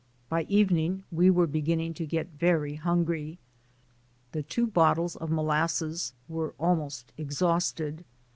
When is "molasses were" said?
5.29-6.55